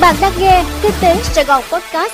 [0.00, 2.12] Bạn đang nghe Kinh tế Sài Gòn Podcast.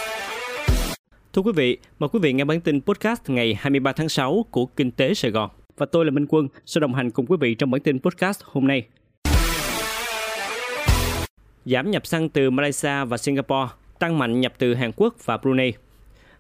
[1.33, 4.67] Thưa quý vị, mời quý vị nghe bản tin podcast ngày 23 tháng 6 của
[4.67, 5.51] Kinh tế Sài Gòn.
[5.77, 8.41] Và tôi là Minh Quân, sẽ đồng hành cùng quý vị trong bản tin podcast
[8.45, 8.87] hôm nay.
[11.65, 15.73] Giảm nhập xăng từ Malaysia và Singapore, tăng mạnh nhập từ Hàn Quốc và Brunei.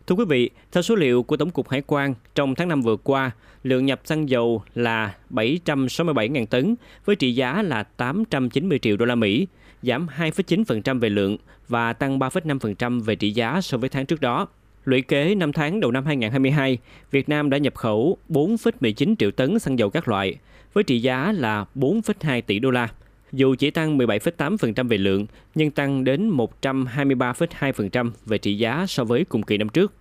[0.06, 2.96] Thưa quý vị, theo số liệu của Tổng cục Hải quan, trong tháng 5 vừa
[2.96, 3.30] qua,
[3.62, 6.74] lượng nhập xăng dầu là 767.000 tấn
[7.04, 9.46] với trị giá là 890 triệu đô la Mỹ,
[9.82, 11.36] giảm 2,9% về lượng
[11.68, 14.46] và tăng 3,5% về trị giá so với tháng trước đó.
[14.84, 16.78] Lũy kế 5 tháng đầu năm 2022,
[17.10, 20.36] Việt Nam đã nhập khẩu 4,19 triệu tấn xăng dầu các loại,
[20.72, 22.88] với trị giá là 4,2 tỷ đô la.
[23.32, 29.24] Dù chỉ tăng 17,8% về lượng, nhưng tăng đến 123,2% về trị giá so với
[29.24, 29.92] cùng kỳ năm trước.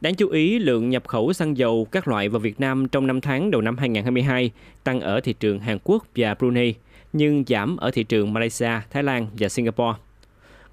[0.00, 3.20] Đáng chú ý, lượng nhập khẩu xăng dầu các loại vào Việt Nam trong 5
[3.20, 4.50] tháng đầu năm 2022
[4.84, 6.74] tăng ở thị trường Hàn Quốc và Brunei,
[7.12, 9.98] nhưng giảm ở thị trường Malaysia, Thái Lan và Singapore.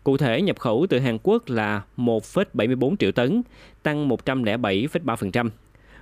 [0.04, 3.42] Cụ thể, nhập khẩu từ Hàn Quốc là 1,74 triệu tấn,
[3.84, 5.50] tăng 107,3%.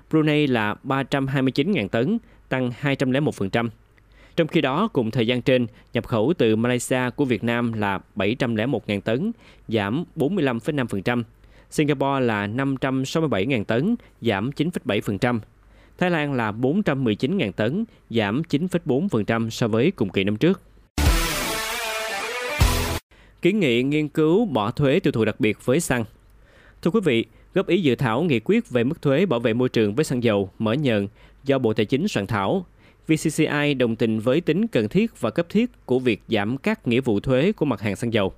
[0.09, 2.17] Brunei là 329.000 tấn,
[2.49, 3.69] tăng 201%.
[4.35, 7.99] Trong khi đó, cùng thời gian trên, nhập khẩu từ Malaysia của Việt Nam là
[8.15, 9.31] 701.000 tấn,
[9.67, 11.23] giảm 45,5%.
[11.75, 15.39] Singapore là 567.000 tấn, giảm 9,7%.
[15.97, 20.61] Thái Lan là 419.000 tấn, giảm 9,4% so với cùng kỳ năm trước.
[23.41, 26.05] Kiến nghị nghiên cứu bỏ thuế tiêu thụ đặc biệt với xăng.
[26.81, 29.69] Thưa quý vị, góp ý dự thảo nghị quyết về mức thuế bảo vệ môi
[29.69, 31.07] trường với xăng dầu mở nhờn
[31.43, 32.65] do Bộ Tài chính soạn thảo.
[33.07, 37.01] VCCI đồng tình với tính cần thiết và cấp thiết của việc giảm các nghĩa
[37.01, 38.33] vụ thuế của mặt hàng xăng dầu.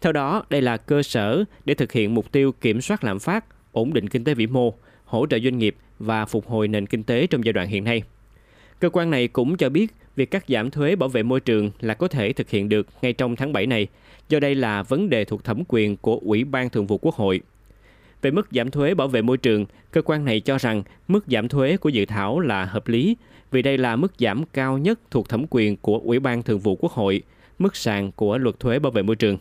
[0.00, 3.44] Theo đó, đây là cơ sở để thực hiện mục tiêu kiểm soát lạm phát,
[3.72, 7.02] ổn định kinh tế vĩ mô, hỗ trợ doanh nghiệp và phục hồi nền kinh
[7.02, 8.02] tế trong giai đoạn hiện nay.
[8.80, 11.94] Cơ quan này cũng cho biết việc cắt giảm thuế bảo vệ môi trường là
[11.94, 13.86] có thể thực hiện được ngay trong tháng 7 này,
[14.28, 17.40] do đây là vấn đề thuộc thẩm quyền của Ủy ban Thường vụ Quốc hội.
[18.22, 21.48] Về mức giảm thuế bảo vệ môi trường, cơ quan này cho rằng mức giảm
[21.48, 23.16] thuế của dự thảo là hợp lý
[23.50, 26.76] vì đây là mức giảm cao nhất thuộc thẩm quyền của Ủy ban Thường vụ
[26.76, 27.22] Quốc hội,
[27.58, 29.38] mức sàn của luật thuế bảo vệ môi trường.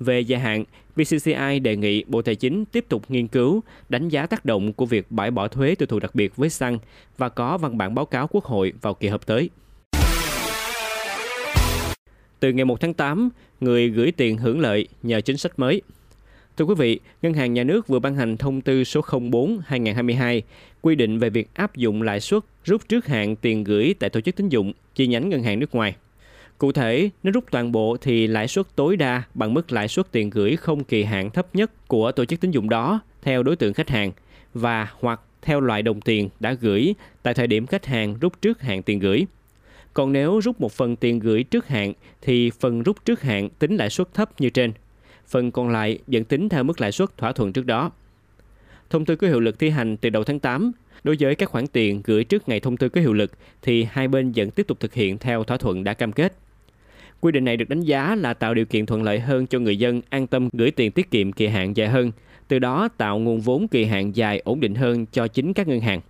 [0.00, 0.64] Về dài hạn,
[0.96, 4.86] VCCI đề nghị Bộ Tài chính tiếp tục nghiên cứu, đánh giá tác động của
[4.86, 6.78] việc bãi bỏ thuế tiêu thụ đặc biệt với xăng
[7.18, 9.50] và có văn bản báo cáo Quốc hội vào kỳ họp tới.
[12.40, 13.28] Từ ngày 1 tháng 8,
[13.60, 15.82] người gửi tiền hưởng lợi nhờ chính sách mới.
[16.56, 20.40] Thưa quý vị, Ngân hàng Nhà nước vừa ban hành thông tư số 04-2022
[20.82, 24.20] quy định về việc áp dụng lãi suất rút trước hạn tiền gửi tại tổ
[24.20, 25.96] chức tín dụng chi nhánh ngân hàng nước ngoài.
[26.64, 30.12] Cụ thể, nếu rút toàn bộ thì lãi suất tối đa bằng mức lãi suất
[30.12, 33.56] tiền gửi không kỳ hạn thấp nhất của tổ chức tín dụng đó theo đối
[33.56, 34.12] tượng khách hàng
[34.54, 38.60] và hoặc theo loại đồng tiền đã gửi tại thời điểm khách hàng rút trước
[38.60, 39.26] hạn tiền gửi.
[39.94, 41.92] Còn nếu rút một phần tiền gửi trước hạn
[42.22, 44.72] thì phần rút trước hạn tính lãi suất thấp như trên.
[45.26, 47.90] Phần còn lại vẫn tính theo mức lãi suất thỏa thuận trước đó.
[48.90, 50.72] Thông tư có hiệu lực thi hành từ đầu tháng 8.
[51.04, 53.32] Đối với các khoản tiền gửi trước ngày thông tư có hiệu lực
[53.62, 56.36] thì hai bên vẫn tiếp tục thực hiện theo thỏa thuận đã cam kết.
[57.24, 59.78] Quy định này được đánh giá là tạo điều kiện thuận lợi hơn cho người
[59.78, 62.12] dân an tâm gửi tiền tiết kiệm kỳ hạn dài hơn,
[62.48, 65.80] từ đó tạo nguồn vốn kỳ hạn dài ổn định hơn cho chính các ngân
[65.80, 66.00] hàng.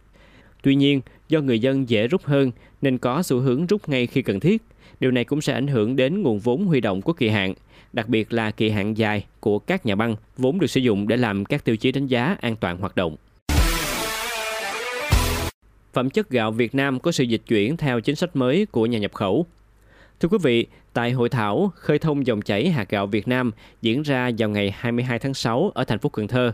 [0.62, 2.50] Tuy nhiên, do người dân dễ rút hơn
[2.82, 4.62] nên có xu hướng rút ngay khi cần thiết.
[5.00, 7.54] Điều này cũng sẽ ảnh hưởng đến nguồn vốn huy động của kỳ hạn,
[7.92, 11.16] đặc biệt là kỳ hạn dài của các nhà băng, vốn được sử dụng để
[11.16, 13.16] làm các tiêu chí đánh giá an toàn hoạt động.
[15.92, 18.98] Phẩm chất gạo Việt Nam có sự dịch chuyển theo chính sách mới của nhà
[18.98, 19.46] nhập khẩu.
[20.20, 23.50] Thưa quý vị, tại hội thảo khơi thông dòng chảy hạt gạo Việt Nam
[23.82, 26.52] diễn ra vào ngày 22 tháng 6 ở thành phố Cần Thơ,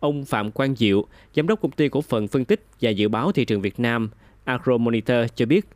[0.00, 3.32] ông Phạm Quang Diệu, giám đốc công ty cổ phần phân tích và dự báo
[3.32, 4.10] thị trường Việt Nam
[4.44, 5.66] Agromonitor cho biết,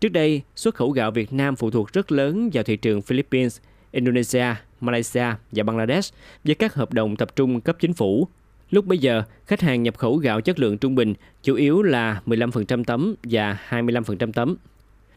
[0.00, 3.60] trước đây xuất khẩu gạo Việt Nam phụ thuộc rất lớn vào thị trường Philippines,
[3.92, 6.14] Indonesia, Malaysia và Bangladesh
[6.44, 8.28] với các hợp đồng tập trung cấp chính phủ.
[8.70, 12.22] Lúc bây giờ, khách hàng nhập khẩu gạo chất lượng trung bình chủ yếu là
[12.26, 14.56] 15% tấm và 25% tấm.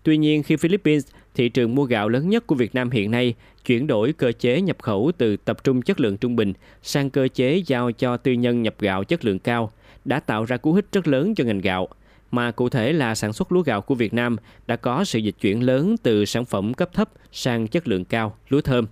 [0.05, 3.33] Tuy nhiên, khi Philippines, thị trường mua gạo lớn nhất của Việt Nam hiện nay,
[3.66, 7.28] chuyển đổi cơ chế nhập khẩu từ tập trung chất lượng trung bình sang cơ
[7.28, 9.72] chế giao cho tư nhân nhập gạo chất lượng cao,
[10.05, 11.87] đã tạo ra cú hích rất lớn cho ngành gạo,
[12.31, 14.37] mà cụ thể là sản xuất lúa gạo của Việt Nam
[14.67, 18.37] đã có sự dịch chuyển lớn từ sản phẩm cấp thấp sang chất lượng cao,
[18.49, 18.87] lúa thơm.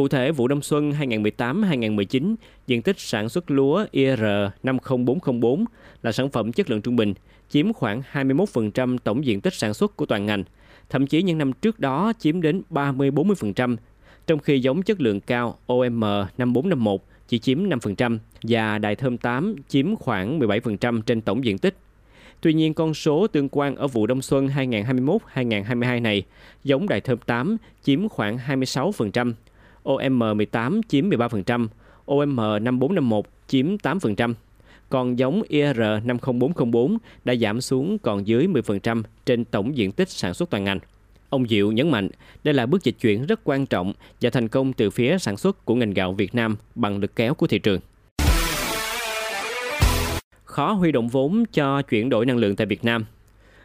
[0.00, 2.34] Cụ thể, vụ đông xuân 2018-2019,
[2.66, 4.22] diện tích sản xuất lúa IR
[4.62, 5.64] 50404
[6.02, 7.14] là sản phẩm chất lượng trung bình,
[7.48, 10.44] chiếm khoảng 21% tổng diện tích sản xuất của toàn ngành,
[10.90, 13.76] thậm chí những năm trước đó chiếm đến 30-40%,
[14.26, 19.56] trong khi giống chất lượng cao OM 5451 chỉ chiếm 5% và đài thơm 8
[19.68, 21.76] chiếm khoảng 17% trên tổng diện tích.
[22.40, 24.48] Tuy nhiên, con số tương quan ở vụ đông xuân
[25.34, 26.22] 2021-2022 này,
[26.64, 29.32] giống đài thơm 8 chiếm khoảng 26%,
[29.84, 31.68] OM18 chiếm 13%,
[32.06, 34.34] OM5451 chiếm 8%.
[34.88, 40.50] Còn giống IR50404 đã giảm xuống còn dưới 10% trên tổng diện tích sản xuất
[40.50, 40.78] toàn ngành.
[41.30, 42.08] Ông Diệu nhấn mạnh,
[42.44, 45.64] đây là bước dịch chuyển rất quan trọng và thành công từ phía sản xuất
[45.64, 47.80] của ngành gạo Việt Nam bằng lực kéo của thị trường.
[50.44, 53.04] Khó huy động vốn cho chuyển đổi năng lượng tại Việt Nam.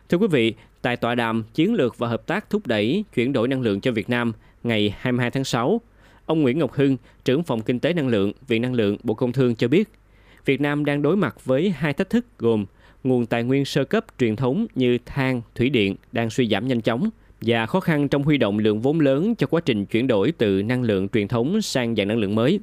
[0.10, 3.48] Thưa quý vị, tại tọa đàm Chiến lược và hợp tác thúc đẩy chuyển đổi
[3.48, 4.34] năng lượng cho Việt Nam
[4.64, 5.82] ngày 22 tháng 6,
[6.26, 9.32] ông Nguyễn Ngọc Hưng, trưởng phòng kinh tế năng lượng, Viện Năng lượng, Bộ Công
[9.32, 9.90] Thương cho biết,
[10.46, 12.66] Việt Nam đang đối mặt với hai thách thức gồm
[13.04, 16.82] nguồn tài nguyên sơ cấp truyền thống như than, thủy điện đang suy giảm nhanh
[16.82, 17.10] chóng
[17.42, 20.64] và khó khăn trong huy động lượng vốn lớn cho quá trình chuyển đổi từ
[20.64, 22.60] năng lượng truyền thống sang dạng năng lượng mới.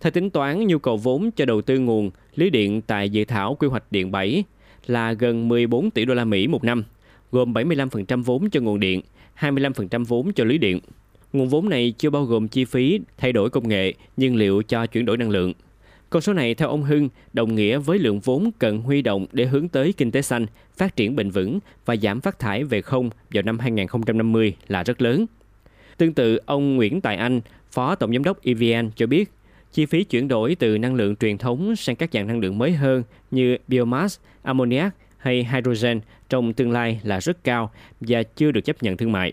[0.00, 3.54] Theo tính toán, nhu cầu vốn cho đầu tư nguồn lưới điện tại dự thảo
[3.54, 4.44] quy hoạch điện 7
[4.86, 6.84] là gần 14 tỷ đô la Mỹ một năm,
[7.32, 9.00] gồm 75% vốn cho nguồn điện,
[9.38, 10.80] 25% vốn cho lưới điện.
[11.32, 14.86] Nguồn vốn này chưa bao gồm chi phí thay đổi công nghệ, nhiên liệu cho
[14.86, 15.52] chuyển đổi năng lượng.
[16.10, 19.46] Con số này theo ông Hưng đồng nghĩa với lượng vốn cần huy động để
[19.46, 20.46] hướng tới kinh tế xanh,
[20.76, 25.02] phát triển bền vững và giảm phát thải về không vào năm 2050 là rất
[25.02, 25.26] lớn.
[25.96, 27.40] Tương tự, ông Nguyễn Tài Anh,
[27.70, 29.30] Phó Tổng Giám đốc EVN cho biết,
[29.72, 32.72] chi phí chuyển đổi từ năng lượng truyền thống sang các dạng năng lượng mới
[32.72, 37.70] hơn như biomass, ammoniac hay hydrogen trong tương lai là rất cao
[38.00, 39.32] và chưa được chấp nhận thương mại.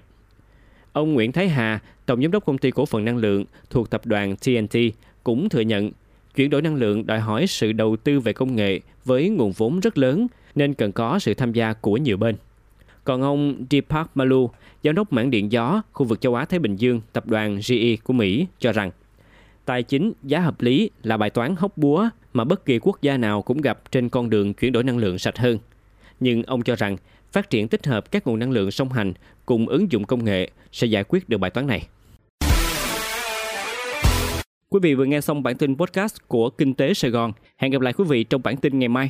[0.93, 4.05] Ông Nguyễn Thái Hà, Tổng Giám đốc Công ty Cổ phần Năng lượng thuộc tập
[4.05, 4.77] đoàn TNT,
[5.23, 5.91] cũng thừa nhận
[6.35, 9.79] chuyển đổi năng lượng đòi hỏi sự đầu tư về công nghệ với nguồn vốn
[9.79, 12.35] rất lớn nên cần có sự tham gia của nhiều bên.
[13.03, 14.49] Còn ông Deepak Malu,
[14.83, 17.95] giám đốc mảng điện gió khu vực châu Á Thái Bình Dương, tập đoàn GE
[18.03, 18.91] của Mỹ cho rằng
[19.65, 23.17] tài chính giá hợp lý là bài toán hóc búa mà bất kỳ quốc gia
[23.17, 25.57] nào cũng gặp trên con đường chuyển đổi năng lượng sạch hơn.
[26.19, 26.97] Nhưng ông cho rằng
[27.33, 29.13] phát triển tích hợp các nguồn năng lượng song hành
[29.45, 31.87] cùng ứng dụng công nghệ sẽ giải quyết được bài toán này.
[34.69, 37.31] Quý vị vừa nghe xong bản tin podcast của Kinh tế Sài Gòn.
[37.57, 39.09] Hẹn gặp lại quý vị trong bản tin ngày mai.